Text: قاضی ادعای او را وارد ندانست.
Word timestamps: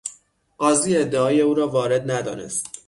قاضی 0.57 0.97
ادعای 0.97 1.41
او 1.41 1.53
را 1.53 1.67
وارد 1.67 2.11
ندانست. 2.11 2.65